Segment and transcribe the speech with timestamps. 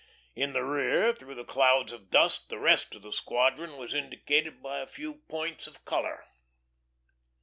[0.35, 4.79] In the rear, through clouds of dust, the rest of the squadron was indicated by
[4.79, 6.25] a few points of colour.